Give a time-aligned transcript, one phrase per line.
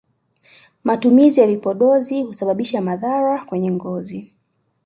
[0.83, 4.33] matumizi ya vipodozi husababisha madhara ya ngozi